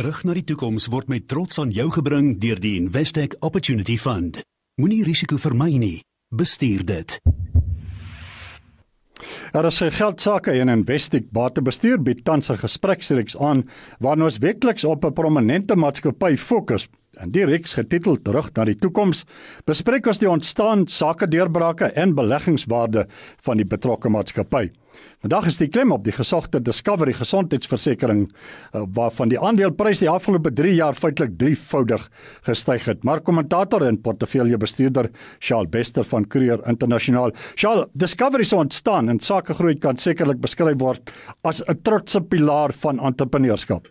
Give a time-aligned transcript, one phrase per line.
[0.00, 4.38] Terug na die toekoms word met trots aan jou gebring deur die Investec Opportunity Fund.
[4.80, 5.98] Moenie risiko vermy nie.
[6.32, 7.18] Bestuur dit.
[9.52, 13.68] Daar is geld sake in Investec Batebestuur bied tans 'n gespreksreeks aan
[13.98, 16.88] waarin ons weekliks op 'n prominente maatskappy fokus.
[17.20, 19.24] In die reeks getiteld Terug na die toekoms
[19.66, 23.06] bespreek ons die ontstaan sake deurbrake en beleggingswaarde
[23.36, 24.70] van die betrokke maatskappy.
[25.20, 30.52] Vandag is die klem op die gesogte Discovery gesondheidsversekering uh, waarvan die aandeleprys die afgelope
[30.56, 32.08] 3 jaar feitelik drievoudig
[32.48, 33.04] gestyg het.
[33.04, 39.76] Maar kommentator en portefeuljebestuurder Charles Bester van Courier Internasionaal, Charles, Discovery se ontstaan en sakegroei
[39.78, 41.12] kan sekerlik beskryf word
[41.44, 43.88] as 'n trotse pilaar van entrepreneurskap.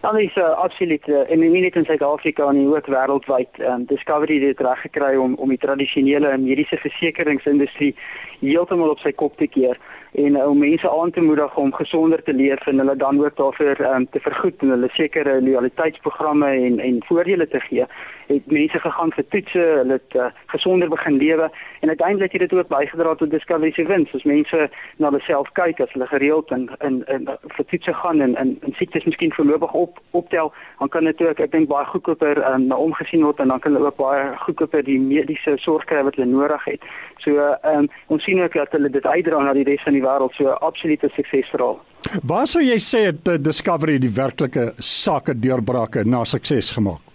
[0.00, 3.58] Dan is uh, absoluut uh, en nie net in Suid-Afrika nie, ook wêreldwyd.
[3.58, 7.94] Um, Discovery het reg gekry om om die tradisionele mediese versekeringsindustrie
[8.40, 9.80] heeltemal op sy kop te keer
[10.16, 13.36] en uh, om mense aan te moedig om gesonder te leef en hulle dan ook
[13.36, 17.84] daarvoor um, te vergoed en hulle sekere loyaliteitsprogramme en en voordele te gee.
[18.26, 21.50] Het mense gegaan vir toetse, hulle het uh, gesonder begin lewe
[21.80, 24.14] en uiteindelik het dit ook bygedra tot Discovery se wins.
[24.14, 28.20] As mense na hulle self kyk, as hulle gereeld en in in vir toetse gaan
[28.20, 31.86] en in in siektes miskien voorlopig op optel, dan kan dit ook ek dink baie
[31.92, 35.84] goedkoper um, na omgesien word en dan kan hulle ook baie goedkoper die mediese sorg
[35.90, 36.86] kry wat hulle nodig het.
[37.24, 40.04] So ehm um, ons sien ook dat hulle dit uitdra na die res van die
[40.04, 41.80] wêreld so absolute suksesverhaal.
[42.22, 47.05] Waar sou jy sê het uh, Discovery die werklike sake deurbrake na sukses gemaak?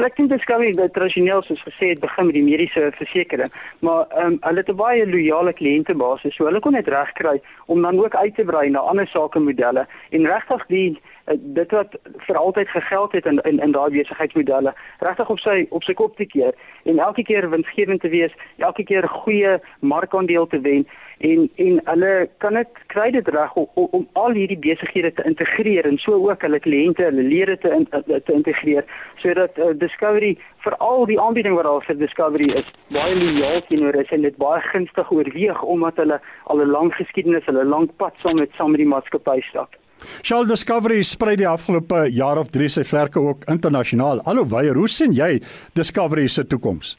[0.00, 3.52] Ek dink Discovery het tradisioneel soos gesê het begin met die mediese versekerings,
[3.84, 7.82] maar ehm um, hulle het 'n baie loyale kliëntebasis, so hulle kon net regkry om
[7.82, 9.86] dan ook uit te brei na ander sakemodelle.
[10.10, 14.74] En regtig die uh, dit wat vir altyd gegeld het in in, in daai besigheidsmodelle
[14.98, 18.84] regtig op sy op sy kop te keer en elke keer winsgewend te wees, elke
[18.84, 20.86] keer goeie markandeel te wen
[21.20, 25.86] en en hulle kan dit kry dit reg om, om al hierdie besighede te integreer
[25.86, 28.84] en so ook hulle kliënte, hulle lede te in, te integreer
[29.22, 33.98] sodat uh, Discovery vir al die aanbieding wat daar vir Discovery is baie lojaal teenoor
[34.02, 38.14] is en dit baie gunstig oorweeg omdat hulle al 'n lang geskiedenis, hulle lang pad
[38.22, 39.74] saam met saam met die maatskappy stap.
[40.22, 44.20] Shell Discovery sprei die afgelope jaar of 3 sy vlerke ook internasionaal.
[44.24, 45.40] Alhoewel, hoe sien jy
[45.74, 46.96] Discovery se toekoms?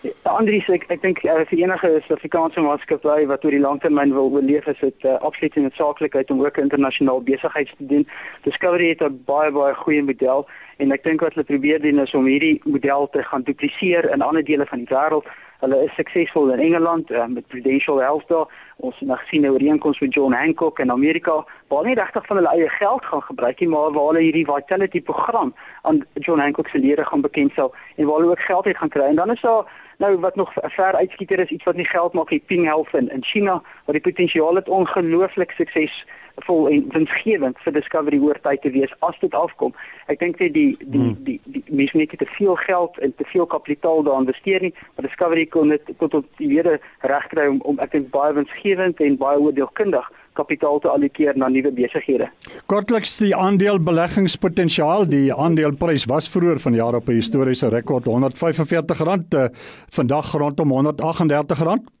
[0.00, 4.68] Andries ek ek dink uh, vir enige Suid-Afrikaanse maatskappy wat oor die langtermyn wil oorleef
[4.72, 8.06] is dit uh, absoluut noodsaaklikheid om ook internasionaal besigheid te doen.
[8.48, 10.46] Discovery het 'n baie baie goeie model
[10.78, 14.22] en ek dink wat hulle probeer doen is om hierdie model te gaan dupliseer in
[14.22, 15.28] ander dele van die wêreld.
[15.60, 18.48] Hulle is suksesvol in Engeland uh, met Prudential Health daar.
[18.76, 22.36] Ons het nog sien 'n ooreenkoms met John Hancock in Amerika waar nie regtig van
[22.36, 26.68] hulle eie geld gaan gebruik nie, maar waar hulle hierdie Vitality program aan John Hancock
[26.68, 29.02] se lede gaan bekendstel en waar hulle ook geld uit gaan kry.
[29.02, 29.64] En dan is daar
[30.00, 33.10] Nou wat nog ver uitskieter is iets wat nie geld maak nie, Ping Health in,
[33.10, 38.72] in China, wat die potensiaal het ongelooflik suksesvol en winsgewend vir Discovery oor tyd te
[38.72, 39.74] wees as dit afkom.
[40.08, 41.18] Ek dink net die die hmm.
[41.26, 44.72] die, die, die mense net te veel geld en te veel kapitaal daar investeer nie,
[44.94, 46.78] maar Discovery kon dit tot op die lede
[47.12, 51.72] regkry om om ek dink baie winsgewend en baie oordeelkundig kapitaal te allokeer na nuwe
[51.72, 52.28] besighede.
[52.66, 59.48] Kortliks die aandelebeleggingspotensiaal, die aandeleprys was vroeër vanjaar op 'n historiese rekord R145, uh,
[59.96, 61.98] vandag rondom R138.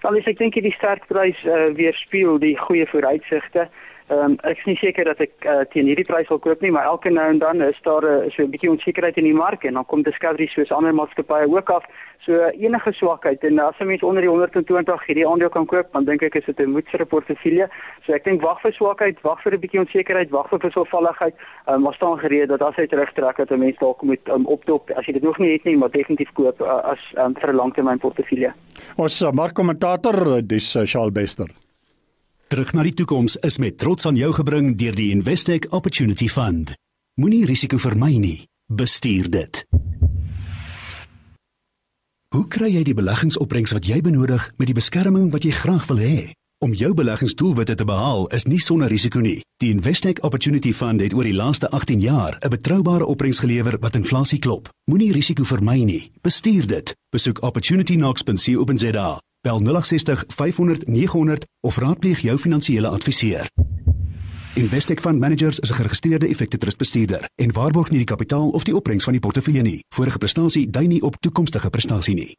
[0.00, 3.68] Dan is ek dink die sterk prys uh, weerspieël die goeie vooruitsigte.
[4.10, 6.72] Ehm um, ek is nie seker dat ek uh, teen hierdie prys wil koop nie,
[6.74, 9.62] maar elke nou en dan is daar uh, so 'n bietjie onsekerheid in die mark
[9.64, 11.86] en dan kom Discovery soos ander maatskappye ook af.
[12.26, 15.92] So uh, enige swakheid en as 'n mens onder die 120 hierdie aandeel kan koop,
[15.92, 17.68] dan dink ek is dit 'n moedsere portefeulje.
[18.02, 21.34] So ek dink wag vir swakheid, wag vir 'n bietjie onsekerheid, wag vir wisselvalligheid.
[21.68, 24.46] Ehm um, maar staan gereed dat as hy terugtrek dat 'n mens dalk moet um,
[24.46, 27.52] opdop as jy dit nog nie het nie, maar definitief koop uh, as um, vir
[27.52, 28.52] 'n langtermyn portefeulje.
[28.96, 31.69] Ons uh, markkommentator dis uh, Charles Bester.
[32.50, 36.72] Terug na die toekoms is met trots aan jou gebring deur die Investec Opportunity Fund.
[37.22, 39.60] Moenie risiko vermy nie, bestuur dit.
[42.34, 46.02] Hoe kry jy die beleggingsopbrengs wat jy benodig met die beskerming wat jy graag wil
[46.02, 46.34] hê?
[46.58, 49.38] Om jou beleggingsdoelwitte te behaal is nie sonder risiko nie.
[49.62, 53.94] Die Investec Opportunity Fund het oor die laaste 18 jaar 'n betroubare opbrengs gelewer wat
[53.94, 54.74] inflasie klop.
[54.90, 56.96] Moenie risiko vermy nie, bestuur dit.
[57.14, 63.48] Besoek opportunitynox.co.za Bel 060 500 900 of raadpleeg jou finansiële adviseur.
[64.54, 69.04] Investec Fund Managers is 'n geregistreerde effektetrustbestuurder en waarborg nie die kapitaal of die opbrengs
[69.04, 69.84] van die portefeulje nie.
[69.94, 72.36] Vorige prestasie dui nie op toekomstige prestasie nie.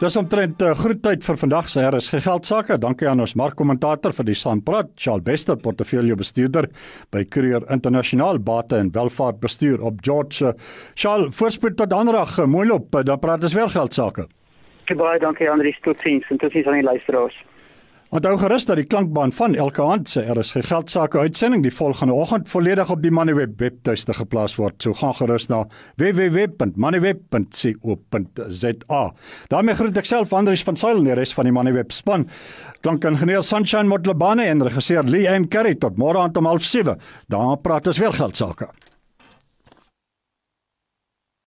[0.00, 2.78] Dis omtrent uh, groet tyd vir vandag se RS geld sake.
[2.80, 6.70] Dankie aan ons markkommentator vir die saampraat, Charles Bester, portefeulje bestuurder
[7.12, 10.54] by Courier Internasionaal Bate en Welvaart Bestuur op George.
[10.94, 12.32] Charles, voorspoed tot aandag.
[12.48, 12.96] Mooi loop.
[13.04, 14.24] Dan praat ons wel geld sake.
[14.88, 15.76] Baie dankie Andrius.
[15.84, 17.36] Totsiens en totsiens aan die luisteraars.
[18.10, 22.48] Onthou gerus dat die klankbaan van elke aand se RSG geldsaake uitsending die volgende oggend
[22.50, 24.82] volledig op die Moneyweb webtuiste geplaas word.
[24.82, 25.62] So gaan gerus na
[26.02, 29.02] www.moneyweb.co.za.
[29.54, 32.26] daarmee groet ek self Andrius van Sail en die res van die Moneyweb span.
[32.82, 36.98] Klankingenieur Sunshine Motlebane en regisseur Lee en Curry tot môre aand om 07:30.
[37.30, 38.66] Daar praat ons weer geldsaake.